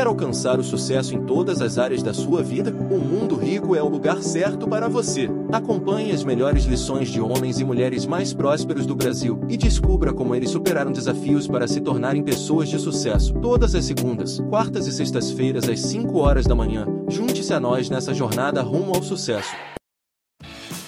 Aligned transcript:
Quer 0.00 0.06
alcançar 0.06 0.58
o 0.58 0.64
sucesso 0.64 1.14
em 1.14 1.26
todas 1.26 1.60
as 1.60 1.76
áreas 1.76 2.02
da 2.02 2.14
sua 2.14 2.42
vida? 2.42 2.70
O 2.90 2.98
Mundo 2.98 3.36
Rico 3.36 3.76
é 3.76 3.82
o 3.82 3.88
lugar 3.90 4.22
certo 4.22 4.66
para 4.66 4.88
você. 4.88 5.28
Acompanhe 5.52 6.10
as 6.10 6.24
melhores 6.24 6.64
lições 6.64 7.10
de 7.10 7.20
homens 7.20 7.60
e 7.60 7.64
mulheres 7.64 8.06
mais 8.06 8.32
prósperos 8.32 8.86
do 8.86 8.96
Brasil 8.96 9.38
e 9.46 9.58
descubra 9.58 10.10
como 10.14 10.34
eles 10.34 10.48
superaram 10.48 10.90
desafios 10.90 11.46
para 11.46 11.68
se 11.68 11.82
tornarem 11.82 12.22
pessoas 12.22 12.70
de 12.70 12.78
sucesso. 12.78 13.34
Todas 13.42 13.74
as 13.74 13.84
segundas, 13.84 14.40
quartas 14.48 14.86
e 14.86 14.92
sextas-feiras 14.92 15.68
às 15.68 15.80
5 15.80 16.18
horas 16.18 16.46
da 16.46 16.54
manhã. 16.54 16.86
Junte-se 17.06 17.52
a 17.52 17.60
nós 17.60 17.90
nessa 17.90 18.14
jornada 18.14 18.62
rumo 18.62 18.94
ao 18.94 19.02
sucesso. 19.02 19.50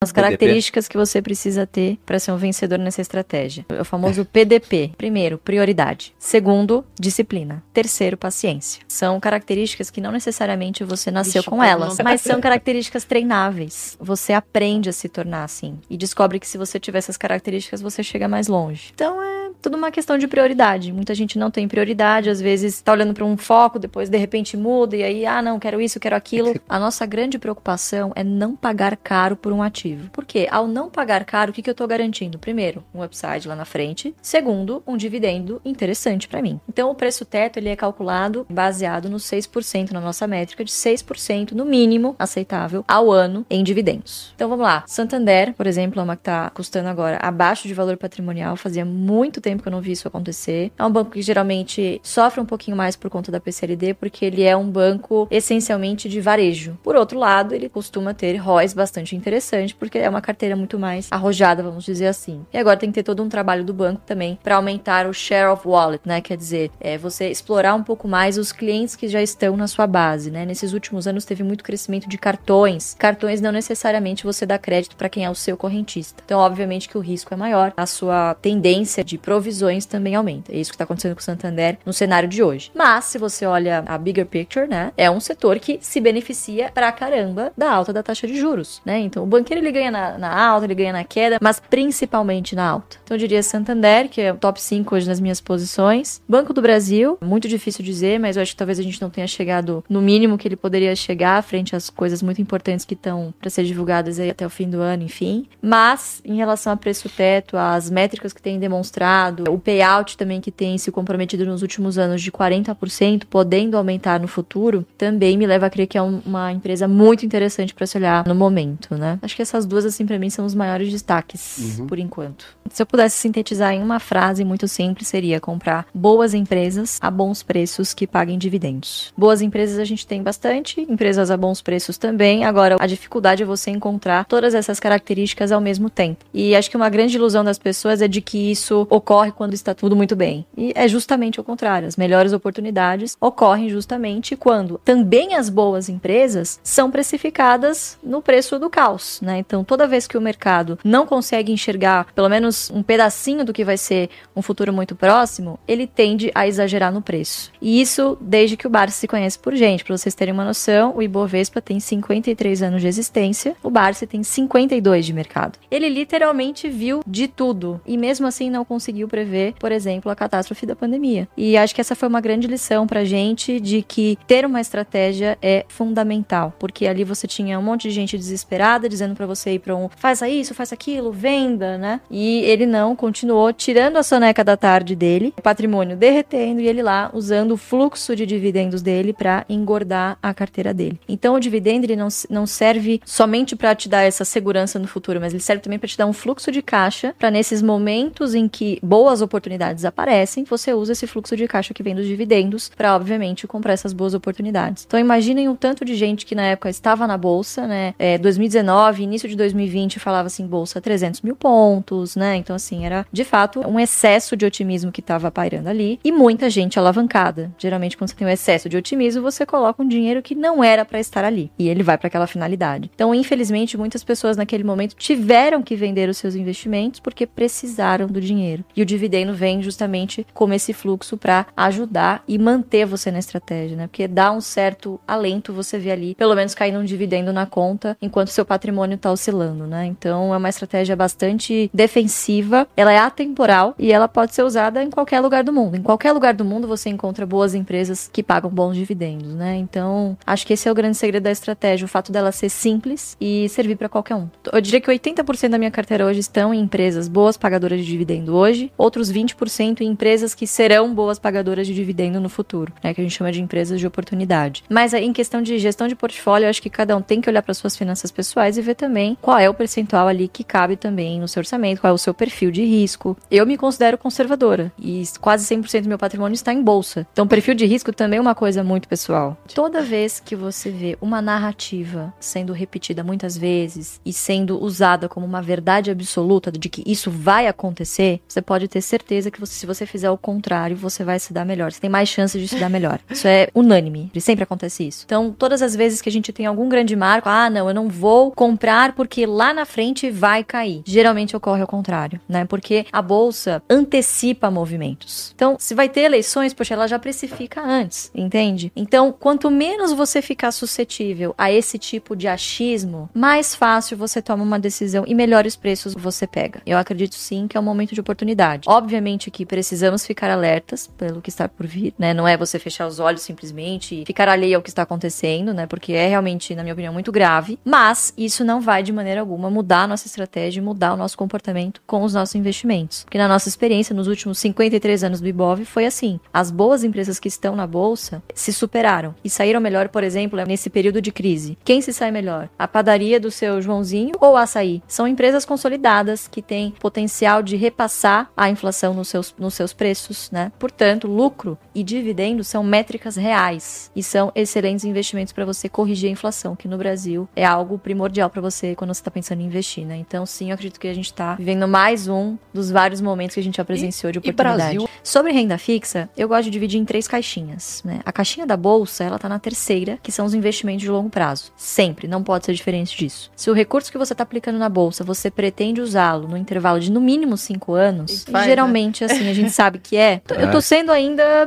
As 0.00 0.12
características 0.12 0.86
que 0.86 0.96
você 0.96 1.20
precisa 1.20 1.66
ter 1.66 1.98
para 2.06 2.20
ser 2.20 2.30
um 2.30 2.36
vencedor 2.36 2.78
nessa 2.78 3.00
estratégia. 3.00 3.66
É 3.68 3.80
o 3.80 3.84
famoso 3.84 4.24
PDP. 4.24 4.92
Primeiro, 4.96 5.38
prioridade. 5.38 6.14
Segundo, 6.20 6.84
disciplina. 6.98 7.64
Terceiro, 7.72 8.16
paciência. 8.16 8.80
São 8.86 9.18
características 9.18 9.90
que 9.90 10.00
não 10.00 10.12
necessariamente 10.12 10.84
você 10.84 11.10
nasceu 11.10 11.42
com 11.42 11.62
elas, 11.64 11.98
não- 11.98 12.04
mas 12.04 12.20
são 12.20 12.40
características 12.40 13.02
treináveis. 13.02 13.96
Você 14.00 14.32
aprende 14.32 14.88
a 14.88 14.92
se 14.92 15.08
tornar 15.08 15.42
assim 15.42 15.80
e 15.90 15.96
descobre 15.96 16.38
que 16.38 16.46
se 16.46 16.56
você 16.56 16.78
tiver 16.78 16.98
essas 16.98 17.16
características, 17.16 17.80
você 17.82 18.00
chega 18.00 18.28
mais 18.28 18.46
longe. 18.46 18.92
Então 18.94 19.20
é 19.20 19.37
tudo 19.60 19.76
uma 19.76 19.90
questão 19.90 20.16
de 20.16 20.28
prioridade. 20.28 20.92
Muita 20.92 21.14
gente 21.14 21.38
não 21.38 21.50
tem 21.50 21.68
prioridade, 21.68 22.30
às 22.30 22.40
vezes 22.40 22.80
tá 22.80 22.92
olhando 22.92 23.14
para 23.14 23.24
um 23.24 23.36
foco, 23.36 23.78
depois 23.78 24.08
de 24.08 24.16
repente 24.16 24.56
muda 24.56 24.96
e 24.96 25.02
aí, 25.02 25.26
ah, 25.26 25.42
não, 25.42 25.58
quero 25.58 25.80
isso, 25.80 26.00
quero 26.00 26.16
aquilo. 26.16 26.54
A 26.68 26.78
nossa 26.78 27.04
grande 27.06 27.38
preocupação 27.38 28.12
é 28.14 28.22
não 28.22 28.54
pagar 28.54 28.96
caro 28.96 29.36
por 29.36 29.52
um 29.52 29.62
ativo. 29.62 30.10
Por 30.10 30.24
quê? 30.24 30.46
Ao 30.50 30.66
não 30.66 30.88
pagar 30.90 31.24
caro, 31.24 31.50
o 31.50 31.54
que, 31.54 31.62
que 31.62 31.70
eu 31.70 31.74
tô 31.74 31.86
garantindo? 31.86 32.38
Primeiro, 32.38 32.84
um 32.94 33.02
upside 33.02 33.48
lá 33.48 33.56
na 33.56 33.64
frente. 33.64 34.14
Segundo, 34.22 34.82
um 34.86 34.96
dividendo 34.96 35.60
interessante 35.64 36.28
para 36.28 36.42
mim. 36.42 36.60
Então, 36.68 36.90
o 36.90 36.94
preço 36.94 37.24
teto 37.24 37.58
ele 37.58 37.68
é 37.68 37.76
calculado 37.76 38.46
baseado 38.48 39.08
nos 39.08 39.24
6% 39.24 39.90
na 39.92 40.00
nossa 40.00 40.26
métrica 40.26 40.64
de 40.64 40.70
6% 40.70 41.52
no 41.52 41.64
mínimo 41.64 42.14
aceitável 42.18 42.84
ao 42.86 43.10
ano 43.10 43.44
em 43.50 43.64
dividendos. 43.64 44.32
Então, 44.34 44.48
vamos 44.48 44.64
lá. 44.64 44.84
Santander, 44.86 45.54
por 45.54 45.66
exemplo, 45.66 46.00
é 46.00 46.02
uma 46.04 46.16
que 46.16 46.22
tá 46.22 46.50
custando 46.50 46.88
agora 46.88 47.18
abaixo 47.20 47.66
de 47.66 47.74
valor 47.74 47.96
patrimonial. 47.96 48.56
Fazia 48.56 48.84
muito 48.84 49.40
tempo 49.40 49.47
que 49.56 49.68
eu 49.68 49.72
não 49.72 49.80
vi 49.80 49.92
isso 49.92 50.06
acontecer. 50.06 50.70
É 50.78 50.84
um 50.84 50.90
banco 50.90 51.12
que 51.12 51.22
geralmente 51.22 52.00
sofre 52.02 52.40
um 52.40 52.46
pouquinho 52.46 52.76
mais 52.76 52.96
por 52.96 53.08
conta 53.10 53.32
da 53.32 53.40
PCLD, 53.40 53.94
porque 53.94 54.24
ele 54.24 54.42
é 54.42 54.56
um 54.56 54.68
banco 54.68 55.26
essencialmente 55.30 56.08
de 56.08 56.20
varejo. 56.20 56.76
Por 56.82 56.96
outro 56.96 57.18
lado, 57.18 57.54
ele 57.54 57.68
costuma 57.68 58.12
ter 58.12 58.36
ROIs 58.36 58.74
bastante 58.74 59.16
interessante, 59.16 59.74
porque 59.74 59.98
é 59.98 60.08
uma 60.08 60.20
carteira 60.20 60.56
muito 60.56 60.78
mais 60.78 61.08
arrojada, 61.10 61.62
vamos 61.62 61.84
dizer 61.84 62.06
assim. 62.06 62.44
E 62.52 62.58
agora 62.58 62.76
tem 62.76 62.90
que 62.90 62.96
ter 62.96 63.02
todo 63.02 63.22
um 63.22 63.28
trabalho 63.28 63.64
do 63.64 63.72
banco 63.72 64.02
também 64.04 64.38
para 64.42 64.56
aumentar 64.56 65.06
o 65.06 65.12
share 65.12 65.50
of 65.50 65.66
wallet, 65.66 66.02
né? 66.04 66.20
Quer 66.20 66.36
dizer, 66.36 66.70
é 66.80 66.98
você 66.98 67.28
explorar 67.30 67.74
um 67.74 67.82
pouco 67.82 68.08
mais 68.08 68.38
os 68.38 68.52
clientes 68.52 68.96
que 68.96 69.08
já 69.08 69.22
estão 69.22 69.56
na 69.56 69.66
sua 69.66 69.86
base, 69.86 70.30
né? 70.30 70.44
Nesses 70.44 70.72
últimos 70.72 71.06
anos 71.06 71.24
teve 71.24 71.42
muito 71.42 71.64
crescimento 71.64 72.08
de 72.08 72.18
cartões. 72.18 72.94
Cartões 72.98 73.40
não 73.40 73.52
necessariamente 73.52 74.24
você 74.24 74.44
dá 74.44 74.58
crédito 74.58 74.96
para 74.96 75.08
quem 75.08 75.24
é 75.24 75.30
o 75.30 75.34
seu 75.34 75.56
correntista. 75.56 76.22
Então, 76.24 76.40
obviamente 76.40 76.88
que 76.88 76.98
o 76.98 77.00
risco 77.00 77.32
é 77.32 77.36
maior, 77.36 77.72
a 77.76 77.86
sua 77.86 78.34
tendência 78.34 79.04
de 79.04 79.18
provisões 79.38 79.86
também 79.86 80.16
aumenta. 80.16 80.52
É 80.52 80.56
isso 80.56 80.70
que 80.70 80.74
está 80.74 80.82
acontecendo 80.82 81.14
com 81.14 81.20
o 81.20 81.24
Santander 81.24 81.78
no 81.86 81.92
cenário 81.92 82.28
de 82.28 82.42
hoje. 82.42 82.72
Mas 82.74 83.04
se 83.04 83.18
você 83.18 83.46
olha 83.46 83.84
a 83.86 83.96
bigger 83.96 84.26
picture, 84.26 84.66
né, 84.66 84.92
é 84.96 85.08
um 85.08 85.20
setor 85.20 85.60
que 85.60 85.78
se 85.80 86.00
beneficia 86.00 86.72
pra 86.74 86.90
caramba 86.90 87.52
da 87.56 87.70
alta 87.70 87.92
da 87.92 88.02
taxa 88.02 88.26
de 88.26 88.36
juros, 88.36 88.82
né? 88.84 88.98
Então, 88.98 89.22
o 89.22 89.26
banqueiro 89.26 89.62
ele 89.62 89.70
ganha 89.70 89.92
na, 89.92 90.18
na 90.18 90.48
alta, 90.48 90.66
ele 90.66 90.74
ganha 90.74 90.92
na 90.92 91.04
queda, 91.04 91.38
mas 91.40 91.62
principalmente 91.70 92.56
na 92.56 92.68
alta. 92.68 92.96
Então, 93.04 93.14
eu 93.14 93.18
diria 93.18 93.40
Santander, 93.40 94.08
que 94.08 94.20
é 94.20 94.32
o 94.32 94.36
top 94.36 94.60
5 94.60 94.92
hoje 94.96 95.06
nas 95.06 95.20
minhas 95.20 95.40
posições. 95.40 96.20
Banco 96.28 96.52
do 96.52 96.60
Brasil, 96.60 97.16
muito 97.22 97.46
difícil 97.46 97.84
dizer, 97.84 98.18
mas 98.18 98.36
eu 98.36 98.42
acho 98.42 98.52
que 98.52 98.56
talvez 98.56 98.80
a 98.80 98.82
gente 98.82 99.00
não 99.00 99.08
tenha 99.08 99.28
chegado 99.28 99.84
no 99.88 100.02
mínimo 100.02 100.36
que 100.36 100.48
ele 100.48 100.56
poderia 100.56 100.96
chegar 100.96 101.40
frente 101.44 101.76
às 101.76 101.88
coisas 101.88 102.22
muito 102.22 102.42
importantes 102.42 102.84
que 102.84 102.94
estão 102.94 103.32
para 103.38 103.50
ser 103.50 103.62
divulgadas 103.62 104.18
aí 104.18 104.30
até 104.30 104.44
o 104.44 104.50
fim 104.50 104.68
do 104.68 104.80
ano, 104.80 105.04
enfim. 105.04 105.46
Mas, 105.62 106.20
em 106.24 106.36
relação 106.36 106.72
a 106.72 106.76
preço 106.76 107.08
teto, 107.08 107.56
as 107.56 107.88
métricas 107.88 108.32
que 108.32 108.42
tem 108.42 108.58
demonstrado, 108.58 109.27
o 109.48 109.58
payout 109.58 110.16
também 110.16 110.40
que 110.40 110.50
tem 110.50 110.76
se 110.78 110.90
comprometido 110.90 111.44
nos 111.46 111.62
últimos 111.62 111.98
anos 111.98 112.22
de 112.22 112.30
40%, 112.32 113.24
podendo 113.28 113.76
aumentar 113.76 114.20
no 114.20 114.28
futuro, 114.28 114.84
também 114.96 115.36
me 115.36 115.46
leva 115.46 115.66
a 115.66 115.70
crer 115.70 115.86
que 115.86 115.96
é 115.98 116.02
um- 116.02 116.20
uma 116.24 116.52
empresa 116.52 116.86
muito 116.88 117.24
interessante 117.24 117.74
para 117.74 117.86
se 117.86 117.96
olhar 117.96 118.26
no 118.26 118.34
momento, 118.34 118.94
né? 118.96 119.18
Acho 119.22 119.36
que 119.36 119.42
essas 119.42 119.64
duas, 119.66 119.84
assim, 119.84 120.06
para 120.06 120.18
mim 120.18 120.30
são 120.30 120.44
os 120.44 120.54
maiores 120.54 120.90
destaques, 120.90 121.80
por 121.88 121.98
enquanto. 121.98 122.44
Se 122.70 122.82
eu 122.82 122.86
pudesse 122.86 123.16
sintetizar 123.16 123.72
em 123.72 123.82
uma 123.82 123.98
frase 123.98 124.44
muito 124.44 124.68
simples, 124.68 125.08
seria 125.08 125.40
comprar 125.40 125.86
boas 125.94 126.34
empresas 126.34 126.98
a 127.00 127.10
bons 127.10 127.42
preços 127.42 127.94
que 127.94 128.06
paguem 128.06 128.38
dividendos. 128.38 129.12
Boas 129.16 129.40
empresas 129.40 129.78
a 129.78 129.84
gente 129.84 130.06
tem 130.06 130.22
bastante, 130.22 130.80
empresas 130.88 131.30
a 131.30 131.36
bons 131.36 131.62
preços 131.62 131.96
também. 131.96 132.44
Agora, 132.44 132.76
a 132.78 132.86
dificuldade 132.86 133.42
é 133.42 133.46
você 133.46 133.70
encontrar 133.70 134.24
todas 134.26 134.54
essas 134.54 134.78
características 134.78 135.50
ao 135.50 135.60
mesmo 135.60 135.88
tempo. 135.88 136.24
E 136.32 136.54
acho 136.54 136.70
que 136.70 136.76
uma 136.76 136.88
grande 136.90 137.16
ilusão 137.16 137.42
das 137.42 137.58
pessoas 137.58 138.02
é 138.02 138.08
de 138.08 138.20
que 138.20 138.50
isso 138.50 138.86
ocorre 138.90 139.17
quando 139.34 139.54
está 139.54 139.74
tudo 139.74 139.96
muito 139.96 140.16
bem. 140.16 140.46
E 140.56 140.72
é 140.74 140.86
justamente 140.88 141.40
o 141.40 141.44
contrário. 141.44 141.88
As 141.88 141.96
melhores 141.96 142.32
oportunidades 142.32 143.16
ocorrem 143.20 143.68
justamente 143.68 144.36
quando 144.36 144.80
também 144.84 145.34
as 145.34 145.48
boas 145.48 145.88
empresas 145.88 146.60
são 146.62 146.90
precificadas 146.90 147.98
no 148.02 148.22
preço 148.22 148.58
do 148.58 148.70
caos, 148.70 149.20
né? 149.20 149.38
Então, 149.38 149.64
toda 149.64 149.86
vez 149.86 150.06
que 150.06 150.16
o 150.16 150.20
mercado 150.20 150.78
não 150.84 151.06
consegue 151.06 151.52
enxergar 151.52 152.06
pelo 152.14 152.28
menos 152.28 152.70
um 152.70 152.82
pedacinho 152.82 153.44
do 153.44 153.52
que 153.52 153.64
vai 153.64 153.76
ser 153.76 154.10
um 154.34 154.42
futuro 154.42 154.72
muito 154.72 154.94
próximo, 154.94 155.58
ele 155.66 155.86
tende 155.86 156.30
a 156.34 156.46
exagerar 156.46 156.92
no 156.92 157.02
preço. 157.02 157.50
E 157.60 157.80
isso 157.80 158.16
desde 158.20 158.56
que 158.56 158.66
o 158.66 158.70
Barça 158.70 158.98
se 158.98 159.08
conhece 159.08 159.38
por 159.38 159.54
gente. 159.54 159.84
Para 159.84 159.96
vocês 159.96 160.14
terem 160.14 160.34
uma 160.34 160.44
noção, 160.44 160.94
o 160.96 161.02
Ibovespa 161.02 161.60
tem 161.60 161.80
53 161.80 162.62
anos 162.62 162.82
de 162.82 162.88
existência, 162.88 163.56
o 163.62 163.70
Barça 163.70 164.06
tem 164.06 164.22
52 164.22 165.06
de 165.06 165.12
mercado. 165.12 165.58
Ele 165.70 165.88
literalmente 165.88 166.68
viu 166.68 167.02
de 167.06 167.26
tudo 167.28 167.80
e 167.86 167.96
mesmo 167.96 168.26
assim 168.26 168.50
não 168.50 168.64
conseguiu 168.64 169.07
prever, 169.08 169.54
por 169.58 169.72
exemplo, 169.72 170.10
a 170.10 170.16
catástrofe 170.16 170.66
da 170.66 170.76
pandemia. 170.76 171.28
E 171.36 171.56
acho 171.56 171.74
que 171.74 171.80
essa 171.80 171.94
foi 171.94 172.08
uma 172.08 172.20
grande 172.20 172.46
lição 172.46 172.86
pra 172.86 173.04
gente 173.04 173.58
de 173.60 173.82
que 173.82 174.18
ter 174.26 174.44
uma 174.44 174.60
estratégia 174.60 175.38
é 175.42 175.64
fundamental, 175.68 176.54
porque 176.58 176.86
ali 176.86 177.04
você 177.04 177.26
tinha 177.26 177.58
um 177.58 177.62
monte 177.62 177.82
de 177.82 177.90
gente 177.90 178.16
desesperada 178.16 178.88
dizendo 178.88 179.14
pra 179.14 179.26
você 179.26 179.52
ir 179.52 179.58
para 179.58 179.74
um 179.74 179.88
faça 179.96 180.28
isso, 180.28 180.54
faça 180.54 180.74
aquilo, 180.74 181.12
venda, 181.12 181.78
né? 181.78 182.00
E 182.10 182.40
ele 182.42 182.66
não 182.66 182.94
continuou 182.94 183.52
tirando 183.52 183.96
a 183.96 184.02
soneca 184.02 184.44
da 184.44 184.56
tarde 184.56 184.94
dele, 184.94 185.32
o 185.36 185.42
patrimônio 185.42 185.96
derretendo 185.96 186.60
e 186.60 186.68
ele 186.68 186.82
lá 186.82 187.10
usando 187.12 187.52
o 187.52 187.56
fluxo 187.56 188.14
de 188.14 188.26
dividendos 188.26 188.82
dele 188.82 189.12
pra 189.12 189.44
engordar 189.48 190.18
a 190.22 190.32
carteira 190.34 190.74
dele. 190.74 191.00
Então 191.08 191.34
o 191.34 191.40
dividendo 191.40 191.86
ele 191.86 191.96
não, 191.96 192.08
não 192.28 192.46
serve 192.46 193.00
somente 193.04 193.56
pra 193.56 193.74
te 193.74 193.88
dar 193.88 194.02
essa 194.02 194.24
segurança 194.24 194.78
no 194.78 194.86
futuro, 194.86 195.20
mas 195.20 195.32
ele 195.32 195.42
serve 195.42 195.62
também 195.62 195.78
pra 195.78 195.88
te 195.88 195.96
dar 195.96 196.06
um 196.06 196.12
fluxo 196.12 196.50
de 196.50 196.62
caixa 196.62 197.14
para 197.18 197.30
nesses 197.30 197.62
momentos 197.62 198.34
em 198.34 198.48
que 198.48 198.78
boas 198.98 199.22
oportunidades 199.22 199.84
aparecem, 199.84 200.42
você 200.42 200.74
usa 200.74 200.90
esse 200.90 201.06
fluxo 201.06 201.36
de 201.36 201.46
caixa 201.46 201.72
que 201.72 201.84
vem 201.84 201.94
dos 201.94 202.04
dividendos 202.04 202.68
para 202.76 202.96
obviamente 202.96 203.46
comprar 203.46 203.72
essas 203.72 203.92
boas 203.92 204.12
oportunidades. 204.12 204.84
Então 204.84 204.98
imaginem 204.98 205.48
o 205.48 205.54
tanto 205.54 205.84
de 205.84 205.94
gente 205.94 206.26
que 206.26 206.34
na 206.34 206.42
época 206.42 206.68
estava 206.68 207.06
na 207.06 207.16
bolsa, 207.16 207.64
né? 207.64 207.94
É, 207.96 208.18
2019, 208.18 209.04
início 209.04 209.28
de 209.28 209.36
2020 209.36 210.00
falava 210.00 210.26
assim, 210.26 210.44
bolsa 210.48 210.80
300 210.80 211.20
mil 211.20 211.36
pontos, 211.36 212.16
né? 212.16 212.34
Então, 212.34 212.56
assim, 212.56 212.84
era 212.84 213.06
de 213.12 213.22
fato 213.22 213.60
um 213.60 213.78
excesso 213.78 214.36
de 214.36 214.44
otimismo 214.44 214.90
que 214.90 214.98
estava 214.98 215.30
pairando 215.30 215.68
ali 215.68 216.00
e 216.02 216.10
muita 216.10 216.50
gente 216.50 216.76
alavancada. 216.76 217.52
Geralmente, 217.56 217.96
quando 217.96 218.10
você 218.10 218.16
tem 218.16 218.26
um 218.26 218.30
excesso 218.30 218.68
de 218.68 218.76
otimismo, 218.76 219.22
você 219.22 219.46
coloca 219.46 219.80
um 219.80 219.86
dinheiro 219.86 220.22
que 220.22 220.34
não 220.34 220.64
era 220.64 220.84
para 220.84 220.98
estar 220.98 221.24
ali 221.24 221.52
e 221.56 221.68
ele 221.68 221.84
vai 221.84 221.96
para 221.96 222.08
aquela 222.08 222.26
finalidade. 222.26 222.90
Então, 222.92 223.14
infelizmente, 223.14 223.78
muitas 223.78 224.02
pessoas 224.02 224.36
naquele 224.36 224.64
momento 224.64 224.96
tiveram 224.96 225.62
que 225.62 225.76
vender 225.76 226.08
os 226.08 226.16
seus 226.16 226.34
investimentos 226.34 226.98
porque 226.98 227.28
precisaram 227.28 228.08
do 228.08 228.20
dinheiro. 228.20 228.64
E 228.74 228.82
o 228.82 228.87
dividendo 228.88 229.34
vem 229.34 229.62
justamente 229.62 230.26
como 230.34 230.54
esse 230.54 230.72
fluxo 230.72 231.16
para 231.16 231.46
ajudar 231.56 232.22
e 232.26 232.38
manter 232.38 232.86
você 232.86 233.10
na 233.10 233.18
estratégia, 233.18 233.76
né? 233.76 233.86
Porque 233.86 234.08
dá 234.08 234.32
um 234.32 234.40
certo 234.40 234.98
alento 235.06 235.52
você 235.52 235.78
ver 235.78 235.92
ali, 235.92 236.14
pelo 236.14 236.34
menos 236.34 236.54
caindo 236.54 236.78
um 236.78 236.84
dividendo 236.84 237.32
na 237.32 237.46
conta, 237.46 237.96
enquanto 238.00 238.28
seu 238.28 238.44
patrimônio 238.44 238.96
está 238.96 239.12
oscilando, 239.12 239.66
né? 239.66 239.86
Então 239.86 240.32
é 240.32 240.36
uma 240.36 240.48
estratégia 240.48 240.96
bastante 240.96 241.70
defensiva, 241.72 242.66
ela 242.76 242.92
é 242.92 242.98
atemporal 242.98 243.74
e 243.78 243.92
ela 243.92 244.08
pode 244.08 244.34
ser 244.34 244.42
usada 244.42 244.82
em 244.82 244.90
qualquer 244.90 245.20
lugar 245.20 245.44
do 245.44 245.52
mundo. 245.52 245.76
Em 245.76 245.82
qualquer 245.82 246.12
lugar 246.12 246.34
do 246.34 246.44
mundo 246.44 246.66
você 246.66 246.88
encontra 246.88 247.26
boas 247.26 247.54
empresas 247.54 248.08
que 248.12 248.22
pagam 248.22 248.50
bons 248.50 248.74
dividendos, 248.74 249.34
né? 249.34 249.56
Então, 249.56 250.16
acho 250.26 250.46
que 250.46 250.54
esse 250.54 250.68
é 250.68 250.72
o 250.72 250.74
grande 250.74 250.96
segredo 250.96 251.24
da 251.24 251.30
estratégia, 251.30 251.84
o 251.84 251.88
fato 251.88 252.10
dela 252.10 252.32
ser 252.32 252.48
simples 252.48 253.16
e 253.20 253.48
servir 253.48 253.76
para 253.76 253.88
qualquer 253.88 254.14
um. 254.14 254.28
Eu 254.52 254.60
diria 254.60 254.80
que 254.80 254.90
80% 254.90 255.50
da 255.50 255.58
minha 255.58 255.70
carteira 255.70 256.06
hoje 256.06 256.20
estão 256.20 256.54
em 256.54 256.60
empresas 256.60 257.08
boas 257.08 257.36
pagadoras 257.36 257.78
de 257.78 257.86
dividendo 257.86 258.34
hoje, 258.34 258.72
outros 258.78 259.12
20% 259.12 259.80
em 259.80 259.88
empresas 259.88 260.34
que 260.34 260.46
serão 260.46 260.94
boas 260.94 261.18
pagadoras 261.18 261.66
de 261.66 261.74
dividendo 261.74 262.20
no 262.20 262.28
futuro, 262.28 262.72
né? 262.82 262.94
Que 262.94 263.00
a 263.00 263.04
gente 263.04 263.16
chama 263.16 263.32
de 263.32 263.42
empresas 263.42 263.80
de 263.80 263.86
oportunidade. 263.86 264.62
Mas 264.68 264.94
em 264.94 265.12
questão 265.12 265.42
de 265.42 265.58
gestão 265.58 265.88
de 265.88 265.96
portfólio, 265.96 266.46
eu 266.46 266.50
acho 266.50 266.62
que 266.62 266.70
cada 266.70 266.96
um 266.96 267.02
tem 267.02 267.20
que 267.20 267.28
olhar 267.28 267.42
para 267.42 267.54
suas 267.54 267.76
finanças 267.76 268.10
pessoais 268.10 268.56
e 268.56 268.62
ver 268.62 268.74
também 268.74 269.18
qual 269.20 269.38
é 269.38 269.50
o 269.50 269.54
percentual 269.54 270.06
ali 270.06 270.28
que 270.28 270.44
cabe 270.44 270.76
também 270.76 271.20
no 271.20 271.26
seu 271.28 271.40
orçamento, 271.40 271.80
qual 271.80 271.90
é 271.90 271.94
o 271.94 271.98
seu 271.98 272.14
perfil 272.14 272.50
de 272.50 272.64
risco. 272.64 273.16
Eu 273.30 273.44
me 273.44 273.56
considero 273.56 273.98
conservadora 273.98 274.72
e 274.78 275.02
quase 275.20 275.44
100% 275.54 275.82
do 275.82 275.88
meu 275.88 275.98
patrimônio 275.98 276.34
está 276.34 276.52
em 276.52 276.62
bolsa. 276.62 277.06
Então, 277.12 277.26
perfil 277.26 277.54
de 277.54 277.66
risco 277.66 277.92
também 277.92 278.18
é 278.18 278.20
uma 278.20 278.34
coisa 278.34 278.62
muito 278.62 278.88
pessoal. 278.88 279.36
Toda 279.54 279.82
vez 279.82 280.20
que 280.20 280.36
você 280.36 280.70
vê 280.70 280.96
uma 281.00 281.20
narrativa 281.20 282.12
sendo 282.20 282.52
repetida 282.52 283.02
muitas 283.02 283.36
vezes 283.36 284.00
e 284.04 284.12
sendo 284.12 284.62
usada 284.62 285.08
como 285.08 285.26
uma 285.26 285.42
verdade 285.42 285.90
absoluta 285.90 286.52
de 286.52 286.68
que 286.68 286.82
isso 286.86 287.10
vai 287.10 287.46
acontecer, 287.46 288.20
você 288.28 288.42
pode 288.42 288.57
ter 288.66 288.80
certeza 288.80 289.30
que 289.30 289.38
você, 289.38 289.52
se 289.52 289.66
você 289.66 289.86
fizer 289.86 290.10
o 290.10 290.18
contrário, 290.18 290.76
você 290.76 291.04
vai 291.04 291.18
se 291.18 291.32
dar 291.32 291.44
melhor. 291.44 291.70
Você 291.70 291.80
tem 291.80 291.90
mais 291.90 292.08
chances 292.08 292.40
de 292.40 292.48
se 292.48 292.58
dar 292.58 292.68
melhor. 292.70 292.98
Isso 293.10 293.28
é 293.28 293.48
unânime. 293.54 294.10
Sempre 294.18 294.42
acontece 294.42 294.86
isso. 294.86 295.04
Então, 295.04 295.30
todas 295.30 295.62
as 295.62 295.76
vezes 295.76 296.02
que 296.02 296.08
a 296.08 296.12
gente 296.12 296.32
tem 296.32 296.44
algum 296.44 296.68
grande 296.68 296.96
marco, 296.96 297.28
ah, 297.28 297.48
não, 297.48 297.68
eu 297.68 297.74
não 297.74 297.88
vou 297.88 298.32
comprar 298.32 298.92
porque 298.92 299.24
lá 299.26 299.54
na 299.54 299.64
frente 299.64 300.10
vai 300.10 300.42
cair. 300.42 300.82
Geralmente 300.84 301.36
ocorre 301.36 301.60
ao 301.60 301.66
contrário, 301.66 302.20
né? 302.28 302.44
Porque 302.44 302.86
a 302.92 303.00
bolsa 303.00 303.62
antecipa 303.70 304.50
movimentos. 304.50 305.32
Então, 305.34 305.56
se 305.58 305.74
vai 305.74 305.88
ter 305.88 306.02
eleições, 306.02 306.52
poxa, 306.52 306.74
ela 306.74 306.86
já 306.86 306.98
precifica 306.98 307.62
antes, 307.62 308.10
entende? 308.14 308.72
Então, 308.74 309.12
quanto 309.12 309.50
menos 309.50 309.92
você 309.92 310.20
ficar 310.20 310.52
suscetível 310.52 311.34
a 311.36 311.52
esse 311.52 311.78
tipo 311.78 312.16
de 312.16 312.28
achismo, 312.28 313.08
mais 313.14 313.54
fácil 313.54 313.96
você 313.96 314.20
toma 314.20 314.42
uma 314.42 314.58
decisão 314.58 315.04
e 315.06 315.14
melhores 315.14 315.56
preços 315.56 315.94
você 315.94 316.26
pega. 316.26 316.60
Eu 316.66 316.78
acredito 316.78 317.14
sim 317.14 317.46
que 317.46 317.56
é 317.56 317.60
um 317.60 317.64
momento 317.64 317.94
de 317.94 318.00
oportunidade. 318.00 318.47
Obviamente 318.66 319.30
que 319.30 319.44
precisamos 319.44 320.06
ficar 320.06 320.30
alertas 320.30 320.86
pelo 320.86 321.20
que 321.20 321.30
está 321.30 321.48
por 321.48 321.66
vir, 321.66 321.94
né? 321.98 322.14
Não 322.14 322.28
é 322.28 322.36
você 322.36 322.58
fechar 322.58 322.86
os 322.86 322.98
olhos 322.98 323.22
simplesmente 323.22 324.02
e 324.02 324.04
ficar 324.04 324.28
alheio 324.28 324.56
ao 324.56 324.62
que 324.62 324.68
está 324.68 324.82
acontecendo, 324.82 325.52
né? 325.52 325.66
Porque 325.66 325.92
é 325.92 326.06
realmente, 326.06 326.54
na 326.54 326.62
minha 326.62 326.72
opinião, 326.72 326.92
muito 326.92 327.10
grave. 327.10 327.58
Mas 327.64 328.12
isso 328.16 328.44
não 328.44 328.60
vai 328.60 328.82
de 328.82 328.92
maneira 328.92 329.20
alguma 329.20 329.50
mudar 329.50 329.82
a 329.82 329.86
nossa 329.88 330.06
estratégia 330.06 330.62
mudar 330.68 330.92
o 330.92 330.96
nosso 330.96 331.16
comportamento 331.16 331.80
com 331.86 332.02
os 332.02 332.14
nossos 332.14 332.34
investimentos. 332.34 333.04
Porque 333.04 333.18
na 333.18 333.26
nossa 333.26 333.48
experiência, 333.48 333.94
nos 333.94 334.06
últimos 334.06 334.38
53 334.38 335.04
anos 335.04 335.20
do 335.20 335.26
Ibov, 335.28 335.64
foi 335.64 335.86
assim. 335.86 336.20
As 336.32 336.50
boas 336.50 336.84
empresas 336.84 337.18
que 337.18 337.28
estão 337.28 337.56
na 337.56 337.66
bolsa 337.66 338.22
se 338.34 338.52
superaram 338.52 339.14
e 339.24 339.30
saíram 339.30 339.60
melhor, 339.60 339.88
por 339.88 340.04
exemplo, 340.04 340.38
nesse 340.44 340.68
período 340.68 341.00
de 341.00 341.10
crise. 341.10 341.56
Quem 341.64 341.80
se 341.80 341.92
sai 341.92 342.10
melhor? 342.10 342.48
A 342.58 342.68
padaria 342.68 343.18
do 343.18 343.30
seu 343.30 343.62
Joãozinho 343.62 344.12
ou 344.20 344.36
a 344.36 344.42
açaí? 344.42 344.82
São 344.86 345.08
empresas 345.08 345.44
consolidadas 345.44 346.28
que 346.28 346.42
têm 346.42 346.74
potencial 346.78 347.42
de 347.42 347.56
repassar 347.56 348.30
a 348.38 348.48
inflação 348.48 348.94
nos 348.94 349.08
seus, 349.08 349.34
nos 349.36 349.54
seus 349.54 349.72
preços, 349.72 350.30
né? 350.30 350.52
Portanto, 350.60 351.08
lucro 351.08 351.58
e 351.78 351.84
dividendos 351.84 352.48
são 352.48 352.64
métricas 352.64 353.14
reais 353.14 353.90
e 353.94 354.02
são 354.02 354.32
excelentes 354.34 354.84
investimentos 354.84 355.32
para 355.32 355.44
você 355.44 355.68
corrigir 355.68 356.08
a 356.08 356.12
inflação, 356.12 356.56
que 356.56 356.66
no 356.66 356.76
Brasil 356.76 357.28
é 357.36 357.44
algo 357.44 357.78
primordial 357.78 358.28
para 358.28 358.42
você 358.42 358.74
quando 358.74 358.92
você 358.92 359.00
está 359.00 359.10
pensando 359.10 359.40
em 359.40 359.44
investir, 359.44 359.86
né? 359.86 359.96
Então, 359.96 360.26
sim, 360.26 360.50
eu 360.50 360.54
acredito 360.54 360.80
que 360.80 360.88
a 360.88 360.94
gente 360.94 361.06
está 361.06 361.36
vivendo 361.36 361.68
mais 361.68 362.08
um 362.08 362.36
dos 362.52 362.70
vários 362.70 363.00
momentos 363.00 363.34
que 363.34 363.40
a 363.40 363.42
gente 363.42 363.56
já 363.56 363.64
presenciou 363.64 364.10
e, 364.10 364.12
de 364.12 364.18
oportunidade. 364.18 364.78
Sobre 365.04 365.30
renda 365.30 365.56
fixa, 365.56 366.08
eu 366.16 366.26
gosto 366.26 366.44
de 366.44 366.50
dividir 366.50 366.80
em 366.80 366.84
três 366.84 367.06
caixinhas, 367.06 367.80
né? 367.84 368.00
A 368.04 368.10
caixinha 368.10 368.44
da 368.44 368.56
bolsa, 368.56 369.04
ela 369.04 369.18
tá 369.18 369.28
na 369.28 369.38
terceira, 369.38 369.98
que 370.02 370.10
são 370.10 370.26
os 370.26 370.34
investimentos 370.34 370.82
de 370.82 370.90
longo 370.90 371.08
prazo. 371.08 371.52
Sempre, 371.56 372.08
não 372.08 372.24
pode 372.24 372.44
ser 372.44 372.54
diferente 372.54 372.96
disso. 372.96 373.30
Se 373.36 373.50
o 373.50 373.54
recurso 373.54 373.92
que 373.92 373.98
você 373.98 374.14
está 374.14 374.24
aplicando 374.24 374.58
na 374.58 374.68
bolsa, 374.68 375.04
você 375.04 375.30
pretende 375.30 375.80
usá-lo 375.80 376.26
no 376.26 376.36
intervalo 376.36 376.80
de 376.80 376.90
no 376.90 377.00
mínimo 377.00 377.36
cinco 377.36 377.74
anos, 377.74 378.24
Faz, 378.24 378.46
geralmente, 378.46 379.04
né? 379.04 379.12
assim, 379.12 379.28
a 379.28 379.34
gente 379.34 379.50
sabe 379.50 379.78
que 379.78 379.96
é. 379.96 380.20
Eu 380.36 380.50
tô 380.50 380.60
sendo 380.60 380.90
ainda, 380.90 381.46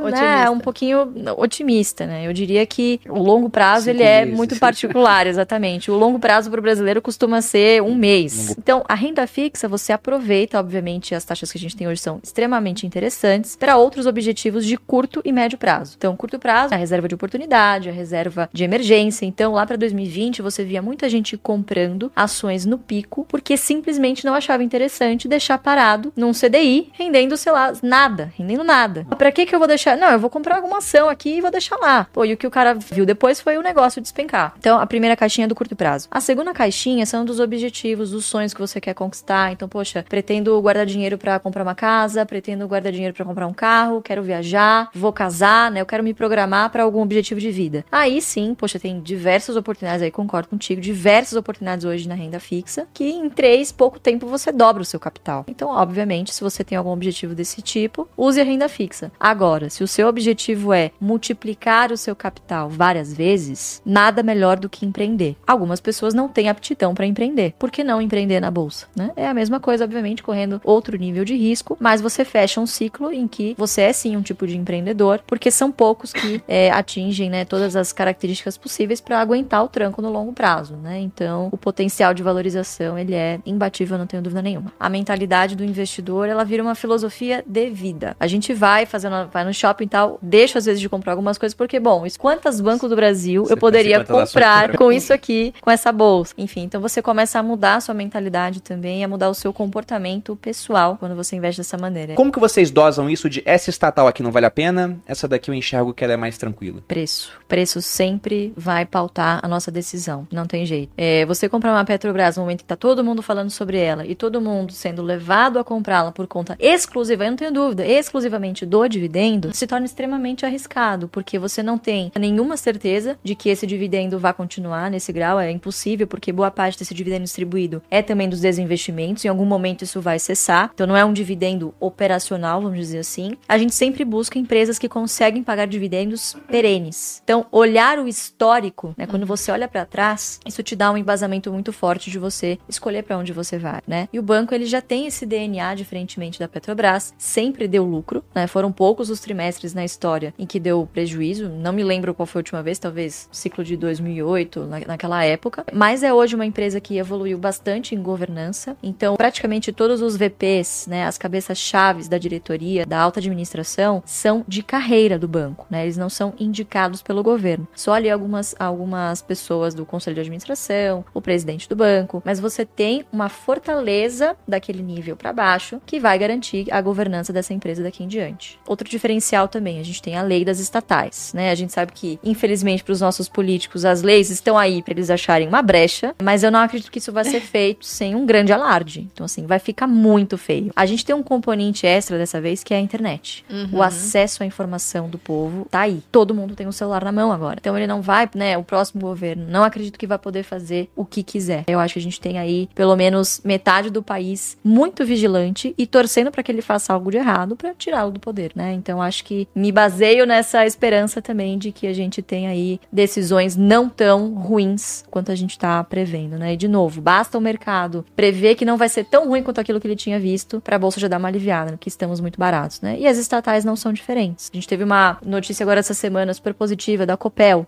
um 0.50 0.58
pouquinho 0.58 1.12
otimista, 1.36 2.06
né? 2.06 2.26
Eu 2.26 2.32
diria 2.32 2.64
que 2.66 3.00
o 3.08 3.18
longo 3.18 3.48
prazo, 3.50 3.86
Cinco 3.86 3.96
ele 3.96 4.02
é 4.02 4.24
muito 4.24 4.58
particular, 4.58 5.26
exatamente. 5.28 5.90
O 5.90 5.94
longo 5.94 6.18
prazo 6.18 6.50
para 6.50 6.60
o 6.60 6.62
brasileiro 6.62 7.00
costuma 7.00 7.40
ser 7.40 7.82
um 7.82 7.94
mês. 7.94 8.54
Então, 8.58 8.84
a 8.88 8.94
renda 8.94 9.26
fixa, 9.26 9.68
você 9.68 9.92
aproveita, 9.92 10.58
obviamente, 10.58 11.14
as 11.14 11.24
taxas 11.24 11.50
que 11.50 11.58
a 11.58 11.60
gente 11.60 11.76
tem 11.76 11.88
hoje 11.88 12.00
são 12.00 12.20
extremamente 12.22 12.86
interessantes 12.86 13.56
para 13.56 13.76
outros 13.76 14.06
objetivos 14.06 14.64
de 14.64 14.76
curto 14.76 15.20
e 15.24 15.32
médio 15.32 15.58
prazo. 15.58 15.94
Então, 15.96 16.16
curto 16.16 16.38
prazo, 16.38 16.74
a 16.74 16.76
reserva 16.76 17.08
de 17.08 17.14
oportunidade, 17.14 17.88
a 17.88 17.92
reserva 17.92 18.48
de 18.52 18.64
emergência. 18.64 19.24
Então, 19.24 19.52
lá 19.52 19.66
para 19.66 19.76
2020, 19.76 20.42
você 20.42 20.64
via 20.64 20.82
muita 20.82 21.08
gente 21.08 21.36
comprando 21.36 22.10
ações 22.14 22.64
no 22.66 22.78
pico 22.78 23.26
porque 23.28 23.56
simplesmente 23.56 24.24
não 24.24 24.34
achava 24.34 24.62
interessante 24.62 25.28
deixar 25.28 25.58
parado 25.58 26.12
num 26.16 26.32
CDI, 26.32 26.90
rendendo, 26.92 27.36
sei 27.36 27.52
lá, 27.52 27.72
nada, 27.82 28.32
rendendo 28.36 28.64
nada. 28.64 29.06
Para 29.16 29.32
que 29.32 29.46
que 29.46 29.54
eu 29.54 29.58
vou 29.58 29.68
deixar? 29.68 29.96
Não, 29.96 30.11
eu 30.12 30.18
vou 30.18 30.30
comprar 30.30 30.56
alguma 30.56 30.78
ação 30.78 31.08
aqui 31.08 31.36
e 31.36 31.40
vou 31.40 31.50
deixar 31.50 31.76
lá. 31.76 32.06
Pô, 32.12 32.24
e 32.24 32.32
o 32.32 32.36
que 32.36 32.46
o 32.46 32.50
cara 32.50 32.74
viu 32.74 33.04
depois 33.04 33.40
foi 33.40 33.56
o 33.58 33.62
negócio 33.62 34.00
despencar. 34.00 34.54
Então, 34.58 34.78
a 34.78 34.86
primeira 34.86 35.16
caixinha 35.16 35.44
é 35.44 35.48
do 35.48 35.54
curto 35.54 35.74
prazo. 35.74 36.08
A 36.10 36.20
segunda 36.20 36.52
caixinha 36.52 37.04
são 37.06 37.24
dos 37.24 37.40
objetivos, 37.40 38.10
dos 38.10 38.24
sonhos 38.24 38.54
que 38.54 38.60
você 38.60 38.80
quer 38.80 38.94
conquistar. 38.94 39.52
Então, 39.52 39.68
poxa, 39.68 40.04
pretendo 40.08 40.60
guardar 40.60 40.86
dinheiro 40.86 41.18
para 41.18 41.38
comprar 41.38 41.62
uma 41.62 41.74
casa, 41.74 42.24
pretendo 42.24 42.66
guardar 42.68 42.92
dinheiro 42.92 43.14
para 43.14 43.24
comprar 43.24 43.46
um 43.46 43.52
carro, 43.52 44.02
quero 44.02 44.22
viajar, 44.22 44.90
vou 44.94 45.12
casar, 45.12 45.70
né? 45.70 45.80
Eu 45.80 45.86
quero 45.86 46.02
me 46.02 46.14
programar 46.14 46.70
para 46.70 46.82
algum 46.82 47.00
objetivo 47.02 47.40
de 47.40 47.50
vida. 47.50 47.84
Aí 47.90 48.20
sim, 48.20 48.54
poxa, 48.54 48.78
tem 48.78 49.00
diversas 49.00 49.56
oportunidades 49.56 50.02
aí, 50.02 50.10
concordo 50.10 50.48
contigo, 50.48 50.80
diversas 50.80 51.36
oportunidades 51.36 51.84
hoje 51.84 52.08
na 52.08 52.14
renda 52.14 52.38
fixa, 52.40 52.86
que 52.92 53.04
em 53.04 53.28
três, 53.28 53.72
pouco 53.72 53.98
tempo 53.98 54.26
você 54.26 54.52
dobra 54.52 54.82
o 54.82 54.86
seu 54.86 55.00
capital. 55.00 55.44
Então, 55.48 55.68
obviamente, 55.70 56.34
se 56.34 56.42
você 56.42 56.62
tem 56.64 56.76
algum 56.76 56.90
objetivo 56.90 57.34
desse 57.34 57.62
tipo, 57.62 58.08
use 58.16 58.40
a 58.40 58.44
renda 58.44 58.68
fixa. 58.68 59.10
Agora, 59.18 59.70
se 59.70 59.82
o 59.82 59.88
seu 59.92 60.08
objetivo 60.08 60.72
é 60.72 60.90
multiplicar 60.98 61.92
o 61.92 61.96
seu 61.98 62.16
capital 62.16 62.68
várias 62.68 63.12
vezes, 63.12 63.82
nada 63.84 64.22
melhor 64.22 64.58
do 64.58 64.68
que 64.68 64.86
empreender. 64.86 65.36
Algumas 65.46 65.80
pessoas 65.80 66.14
não 66.14 66.28
têm 66.28 66.48
aptidão 66.48 66.94
para 66.94 67.04
empreender. 67.04 67.54
Por 67.58 67.70
que 67.70 67.84
não 67.84 68.00
empreender 68.00 68.40
na 68.40 68.50
bolsa? 68.50 68.86
Né? 68.96 69.10
É 69.14 69.28
a 69.28 69.34
mesma 69.34 69.60
coisa, 69.60 69.84
obviamente, 69.84 70.22
correndo 70.22 70.62
outro 70.64 70.96
nível 70.96 71.26
de 71.26 71.36
risco, 71.36 71.76
mas 71.78 72.00
você 72.00 72.24
fecha 72.24 72.58
um 72.58 72.66
ciclo 72.66 73.12
em 73.12 73.28
que 73.28 73.54
você 73.58 73.82
é 73.82 73.92
sim 73.92 74.16
um 74.16 74.22
tipo 74.22 74.46
de 74.46 74.56
empreendedor, 74.56 75.20
porque 75.26 75.50
são 75.50 75.70
poucos 75.70 76.10
que 76.10 76.42
é, 76.48 76.70
atingem 76.70 77.28
né, 77.28 77.44
todas 77.44 77.76
as 77.76 77.92
características 77.92 78.56
possíveis 78.56 78.98
para 78.98 79.20
aguentar 79.20 79.62
o 79.62 79.68
tranco 79.68 80.00
no 80.00 80.10
longo 80.10 80.32
prazo. 80.32 80.74
Né? 80.76 81.00
Então, 81.00 81.50
o 81.52 81.58
potencial 81.58 82.14
de 82.14 82.22
valorização 82.22 82.98
ele 82.98 83.14
é 83.14 83.40
imbatível, 83.44 83.98
não 83.98 84.06
tenho 84.06 84.22
dúvida 84.22 84.40
nenhuma. 84.40 84.72
A 84.80 84.88
mentalidade 84.88 85.54
do 85.54 85.62
investidor 85.62 86.28
ela 86.28 86.44
vira 86.44 86.62
uma 86.62 86.74
filosofia 86.74 87.44
de 87.46 87.68
vida. 87.68 88.16
A 88.18 88.26
gente 88.26 88.54
vai 88.54 88.86
fazendo, 88.86 89.28
vai 89.30 89.44
no 89.44 89.52
shopping 89.52 89.81
e 89.84 89.88
tal, 89.88 90.18
deixa 90.22 90.58
às 90.58 90.64
vezes 90.64 90.80
de 90.80 90.88
comprar 90.88 91.12
algumas 91.12 91.38
coisas 91.38 91.54
porque 91.54 91.78
bom, 91.78 92.04
quantos 92.18 92.60
bancos 92.60 92.88
do 92.90 92.96
Brasil 92.96 93.46
eu 93.48 93.56
poderia 93.56 93.98
50 93.98 94.12
ações. 94.12 94.32
comprar 94.32 94.76
com 94.76 94.92
isso 94.92 95.12
aqui, 95.12 95.54
com 95.60 95.70
essa 95.70 95.90
bolsa. 95.92 96.34
Enfim, 96.36 96.62
então 96.62 96.80
você 96.80 97.02
começa 97.02 97.38
a 97.38 97.42
mudar 97.42 97.76
a 97.76 97.80
sua 97.80 97.94
mentalidade 97.94 98.60
também, 98.60 99.04
a 99.04 99.08
mudar 99.08 99.28
o 99.28 99.34
seu 99.34 99.52
comportamento 99.52 100.36
pessoal 100.36 100.96
quando 100.98 101.14
você 101.14 101.36
investe 101.36 101.60
dessa 101.60 101.78
maneira. 101.78 102.14
Como 102.14 102.32
que 102.32 102.38
vocês 102.38 102.70
dosam 102.70 103.08
isso 103.08 103.28
de 103.28 103.42
essa 103.44 103.70
estatal 103.70 104.06
aqui 104.06 104.22
não 104.22 104.30
vale 104.30 104.46
a 104.46 104.50
pena, 104.50 104.98
essa 105.06 105.26
daqui 105.26 105.50
eu 105.50 105.54
enxergo 105.54 105.92
que 105.92 106.04
ela 106.04 106.12
é 106.12 106.16
mais 106.16 106.38
tranquila? 106.38 106.82
Preço. 106.86 107.32
Preço 107.48 107.80
sempre 107.82 108.52
vai 108.56 108.84
pautar 108.84 109.40
a 109.42 109.48
nossa 109.48 109.70
decisão. 109.70 110.26
Não 110.30 110.46
tem 110.46 110.64
jeito. 110.64 110.92
É, 110.96 111.24
você 111.26 111.48
comprar 111.48 111.72
uma 111.72 111.84
Petrobras 111.84 112.36
no 112.36 112.42
momento 112.42 112.60
que 112.60 112.64
tá 112.64 112.76
todo 112.76 113.04
mundo 113.04 113.22
falando 113.22 113.50
sobre 113.50 113.78
ela 113.78 114.06
e 114.06 114.14
todo 114.14 114.40
mundo 114.40 114.72
sendo 114.72 115.02
levado 115.02 115.58
a 115.58 115.64
comprá-la 115.64 116.12
por 116.12 116.26
conta 116.26 116.56
exclusiva, 116.58 117.24
eu 117.24 117.30
não 117.30 117.36
tenho 117.36 117.52
dúvida, 117.52 117.86
exclusivamente 117.86 118.64
do 118.64 118.82
dividendo, 118.88 119.54
se 119.54 119.66
torna 119.72 119.86
extremamente 119.86 120.44
arriscado, 120.44 121.08
porque 121.08 121.38
você 121.38 121.62
não 121.62 121.78
tem 121.78 122.12
nenhuma 122.18 122.58
certeza 122.58 123.18
de 123.24 123.34
que 123.34 123.48
esse 123.48 123.66
dividendo 123.66 124.18
vai 124.18 124.34
continuar 124.34 124.90
nesse 124.90 125.10
grau, 125.14 125.40
é 125.40 125.50
impossível, 125.50 126.06
porque 126.06 126.30
boa 126.30 126.50
parte 126.50 126.78
desse 126.78 126.92
dividendo 126.92 127.24
distribuído 127.24 127.82
é 127.90 128.02
também 128.02 128.28
dos 128.28 128.40
desinvestimentos, 128.40 129.24
em 129.24 129.28
algum 129.28 129.46
momento 129.46 129.80
isso 129.80 129.98
vai 129.98 130.18
cessar, 130.18 130.70
então 130.74 130.86
não 130.86 130.94
é 130.94 131.02
um 131.02 131.12
dividendo 131.14 131.74
operacional, 131.80 132.60
vamos 132.60 132.76
dizer 132.76 132.98
assim. 132.98 133.32
A 133.48 133.56
gente 133.56 133.74
sempre 133.74 134.04
busca 134.04 134.38
empresas 134.38 134.78
que 134.78 134.90
conseguem 134.90 135.42
pagar 135.42 135.66
dividendos 135.66 136.36
perenes. 136.48 137.22
Então, 137.24 137.46
olhar 137.50 137.98
o 137.98 138.06
histórico, 138.06 138.94
né, 138.98 139.06
quando 139.06 139.24
você 139.24 139.50
olha 139.50 139.66
para 139.66 139.86
trás, 139.86 140.38
isso 140.44 140.62
te 140.62 140.76
dá 140.76 140.92
um 140.92 140.98
embasamento 140.98 141.50
muito 141.50 141.72
forte 141.72 142.10
de 142.10 142.18
você 142.18 142.58
escolher 142.68 143.04
para 143.04 143.16
onde 143.16 143.32
você 143.32 143.56
vai, 143.56 143.80
né? 143.86 144.06
E 144.12 144.18
o 144.18 144.22
banco 144.22 144.54
ele 144.54 144.66
já 144.66 144.82
tem 144.82 145.06
esse 145.06 145.24
DNA 145.24 145.74
diferentemente 145.76 146.38
da 146.38 146.46
Petrobras, 146.46 147.14
sempre 147.16 147.66
deu 147.66 147.86
lucro, 147.86 148.22
né? 148.34 148.46
Foram 148.46 148.70
poucos 148.70 149.08
os 149.08 149.20
trimestres 149.20 149.61
na 149.74 149.84
história 149.84 150.34
em 150.38 150.46
que 150.46 150.58
deu 150.58 150.88
prejuízo, 150.92 151.48
não 151.48 151.72
me 151.72 151.84
lembro 151.84 152.14
qual 152.14 152.26
foi 152.26 152.40
a 152.40 152.42
última 152.42 152.62
vez, 152.62 152.78
talvez 152.78 153.28
ciclo 153.30 153.62
de 153.62 153.76
2008, 153.76 154.60
na, 154.66 154.80
naquela 154.80 155.24
época, 155.24 155.64
mas 155.72 156.02
é 156.02 156.12
hoje 156.12 156.34
uma 156.34 156.46
empresa 156.46 156.80
que 156.80 156.98
evoluiu 156.98 157.38
bastante 157.38 157.94
em 157.94 158.02
governança. 158.02 158.76
Então, 158.82 159.16
praticamente 159.16 159.72
todos 159.72 160.02
os 160.02 160.16
VPs, 160.16 160.86
né, 160.88 161.06
as 161.06 161.16
cabeças-chaves 161.16 162.08
da 162.08 162.18
diretoria, 162.18 162.84
da 162.84 162.98
alta 162.98 163.20
administração, 163.20 164.02
são 164.04 164.44
de 164.48 164.62
carreira 164.62 165.18
do 165.18 165.28
banco, 165.28 165.66
né? 165.70 165.84
Eles 165.84 165.96
não 165.96 166.08
são 166.08 166.34
indicados 166.38 167.02
pelo 167.02 167.22
governo. 167.22 167.68
Só 167.74 167.92
ali 167.94 168.10
algumas 168.10 168.54
algumas 168.58 169.22
pessoas 169.22 169.74
do 169.74 169.84
conselho 169.84 170.14
de 170.14 170.20
administração, 170.20 171.04
o 171.12 171.20
presidente 171.20 171.68
do 171.68 171.76
banco, 171.76 172.22
mas 172.24 172.40
você 172.40 172.64
tem 172.64 173.04
uma 173.12 173.28
fortaleza 173.28 174.36
daquele 174.46 174.82
nível 174.82 175.16
para 175.16 175.32
baixo 175.32 175.80
que 175.84 176.00
vai 176.00 176.18
garantir 176.18 176.66
a 176.72 176.80
governança 176.80 177.32
dessa 177.32 177.52
empresa 177.52 177.82
daqui 177.82 178.04
em 178.04 178.08
diante. 178.08 178.58
Outro 178.66 178.88
diferencial 178.88 179.48
também, 179.52 179.78
a 179.78 179.82
gente 179.84 180.02
tem 180.02 180.16
a 180.16 180.22
lei 180.22 180.44
das 180.44 180.58
estatais, 180.58 181.32
né? 181.34 181.50
A 181.50 181.54
gente 181.54 181.72
sabe 181.72 181.92
que, 181.92 182.18
infelizmente, 182.24 182.82
para 182.82 182.92
os 182.92 183.00
nossos 183.00 183.28
políticos, 183.28 183.84
as 183.84 184.02
leis 184.02 184.30
estão 184.30 184.56
aí 184.58 184.82
para 184.82 184.94
eles 184.94 185.10
acharem 185.10 185.46
uma 185.46 185.62
brecha, 185.62 186.14
mas 186.22 186.42
eu 186.42 186.50
não 186.50 186.60
acredito 186.60 186.90
que 186.90 186.98
isso 186.98 187.12
vai 187.12 187.24
ser 187.24 187.40
feito 187.52 187.84
sem 187.84 188.14
um 188.14 188.24
grande 188.24 188.52
alarde. 188.52 189.08
Então, 189.12 189.24
assim, 189.24 189.46
vai 189.46 189.58
ficar 189.58 189.86
muito 189.86 190.38
feio. 190.38 190.72
A 190.74 190.86
gente 190.86 191.04
tem 191.04 191.14
um 191.14 191.22
componente 191.22 191.86
extra 191.86 192.16
dessa 192.16 192.40
vez 192.40 192.64
que 192.64 192.72
é 192.72 192.78
a 192.78 192.80
internet. 192.80 193.44
Uhum. 193.50 193.68
O 193.78 193.82
acesso 193.82 194.42
à 194.42 194.46
informação 194.46 195.08
do 195.08 195.18
povo 195.18 195.66
tá 195.70 195.80
aí. 195.80 196.02
Todo 196.10 196.34
mundo 196.34 196.56
tem 196.56 196.66
um 196.66 196.72
celular 196.72 197.04
na 197.04 197.12
mão 197.12 197.30
agora. 197.30 197.58
Então 197.60 197.76
ele 197.76 197.86
não 197.86 198.00
vai, 198.00 198.28
né? 198.34 198.56
O 198.56 198.64
próximo 198.64 199.02
governo, 199.02 199.46
não 199.48 199.62
acredito 199.62 199.98
que 199.98 200.06
vai 200.06 200.18
poder 200.18 200.42
fazer 200.42 200.88
o 200.96 201.04
que 201.04 201.22
quiser. 201.22 201.64
Eu 201.66 201.78
acho 201.78 201.94
que 201.94 202.00
a 202.00 202.02
gente 202.02 202.20
tem 202.20 202.38
aí 202.38 202.68
pelo 202.74 202.96
menos 202.96 203.40
metade 203.44 203.90
do 203.90 204.02
país 204.02 204.56
muito 204.64 205.04
vigilante 205.04 205.74
e 205.76 205.86
torcendo 205.86 206.30
para 206.30 206.42
que 206.42 206.50
ele 206.50 206.62
faça 206.62 206.92
algo 206.92 207.10
de 207.10 207.18
errado 207.18 207.56
para 207.56 207.74
tirá-lo 207.74 208.10
do 208.10 208.20
poder, 208.20 208.52
né? 208.54 208.72
Então 208.72 209.02
acho 209.02 209.24
que 209.24 209.41
me 209.54 209.72
baseio 209.72 210.26
nessa 210.26 210.66
esperança 210.66 211.20
também 211.20 211.58
de 211.58 211.72
que 211.72 211.86
a 211.86 211.92
gente 211.92 212.22
tem 212.22 212.46
aí 212.46 212.80
decisões 212.92 213.56
não 213.56 213.88
tão 213.88 214.34
ruins 214.34 215.04
quanto 215.10 215.30
a 215.32 215.34
gente 215.34 215.58
tá 215.58 215.82
prevendo, 215.84 216.38
né? 216.38 216.54
E 216.54 216.56
de 216.56 216.68
novo, 216.68 217.00
basta 217.00 217.38
o 217.38 217.40
mercado 217.40 218.04
prever 218.14 218.54
que 218.54 218.64
não 218.64 218.76
vai 218.76 218.88
ser 218.88 219.04
tão 219.04 219.28
ruim 219.28 219.42
quanto 219.42 219.60
aquilo 219.60 219.80
que 219.80 219.86
ele 219.86 219.96
tinha 219.96 220.18
visto 220.18 220.60
para 220.60 220.76
a 220.76 220.78
bolsa 220.78 221.00
já 221.00 221.08
dar 221.08 221.18
uma 221.18 221.28
aliviada, 221.28 221.76
que 221.78 221.88
estamos 221.88 222.20
muito 222.20 222.38
baratos, 222.38 222.80
né? 222.80 222.96
E 222.98 223.06
as 223.06 223.18
estatais 223.18 223.64
não 223.64 223.76
são 223.76 223.92
diferentes. 223.92 224.50
A 224.52 224.56
gente 224.56 224.68
teve 224.68 224.84
uma 224.84 225.18
notícia 225.24 225.64
agora 225.64 225.80
essa 225.80 225.94
semana 225.94 226.32
super 226.34 226.54
positiva 226.54 227.06
da 227.06 227.16
Copel, 227.16 227.66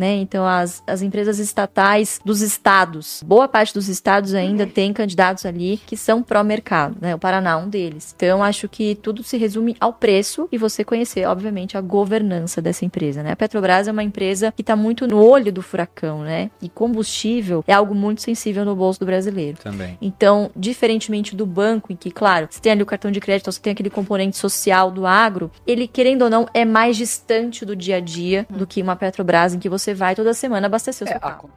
né? 0.00 0.14
Então, 0.16 0.46
as, 0.46 0.82
as 0.86 1.02
empresas 1.02 1.38
estatais 1.38 2.18
dos 2.24 2.40
estados, 2.40 3.22
boa 3.24 3.46
parte 3.46 3.74
dos 3.74 3.86
estados 3.86 4.34
ainda 4.34 4.66
tem 4.66 4.94
candidatos 4.94 5.44
ali 5.44 5.78
que 5.86 5.94
são 5.94 6.22
pró-mercado, 6.22 6.96
né? 6.98 7.14
O 7.14 7.18
Paraná 7.18 7.50
é 7.50 7.56
um 7.56 7.68
deles. 7.68 8.14
Então, 8.16 8.42
acho 8.42 8.66
que 8.66 8.94
tudo 8.94 9.22
se 9.22 9.36
resume 9.36 9.76
ao 9.78 9.92
preço 9.92 10.48
e 10.50 10.56
você 10.56 10.82
conhecer, 10.82 11.26
obviamente, 11.26 11.76
a 11.76 11.82
governança 11.82 12.62
dessa 12.62 12.84
empresa, 12.86 13.22
né? 13.22 13.32
A 13.32 13.36
Petrobras 13.36 13.88
é 13.88 13.92
uma 13.92 14.02
empresa 14.02 14.52
que 14.56 14.62
está 14.62 14.74
muito 14.74 15.06
no 15.06 15.22
olho 15.22 15.52
do 15.52 15.60
furacão, 15.60 16.22
né? 16.22 16.50
E 16.62 16.68
combustível 16.70 17.62
é 17.68 17.74
algo 17.74 17.94
muito 17.94 18.22
sensível 18.22 18.64
no 18.64 18.74
bolso 18.74 19.00
do 19.00 19.06
brasileiro. 19.06 19.58
Também. 19.62 19.98
Então, 20.00 20.50
diferentemente 20.56 21.36
do 21.36 21.44
banco, 21.44 21.92
em 21.92 21.96
que, 21.96 22.10
claro, 22.10 22.48
você 22.50 22.60
tem 22.60 22.72
ali 22.72 22.82
o 22.82 22.86
cartão 22.86 23.10
de 23.10 23.20
crédito, 23.20 23.52
você 23.52 23.60
tem 23.60 23.72
aquele 23.72 23.90
componente 23.90 24.38
social 24.38 24.90
do 24.90 25.04
agro, 25.04 25.50
ele, 25.66 25.86
querendo 25.86 26.22
ou 26.22 26.30
não, 26.30 26.46
é 26.54 26.64
mais 26.64 26.96
distante 26.96 27.66
do 27.66 27.76
dia 27.76 27.96
a 27.96 28.00
dia 28.00 28.46
do 28.48 28.66
que 28.66 28.80
uma 28.80 28.96
Petrobras, 28.96 29.52
em 29.52 29.58
que 29.58 29.68
você 29.68 29.89
vai 29.94 30.14
toda 30.14 30.32
semana 30.34 30.66
abastecer 30.66 31.06
o 31.06 31.10
É, 31.10 31.12
seu 31.12 31.18
a 31.18 31.20
carro. 31.20 31.50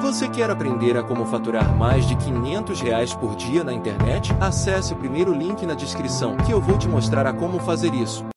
Você 0.00 0.28
quer 0.28 0.50
aprender 0.50 0.96
a 0.96 1.02
como 1.02 1.26
faturar 1.26 1.74
mais 1.74 2.06
de 2.06 2.16
500 2.16 2.80
reais 2.80 3.14
por 3.14 3.34
dia 3.34 3.64
na 3.64 3.72
internet? 3.72 4.32
Acesse 4.40 4.92
o 4.92 4.96
primeiro 4.96 5.32
link 5.32 5.64
na 5.66 5.74
descrição 5.74 6.36
que 6.36 6.52
eu 6.52 6.60
vou 6.60 6.78
te 6.78 6.88
mostrar 6.88 7.26
a 7.26 7.32
como 7.32 7.58
fazer 7.58 7.94
isso. 7.94 8.26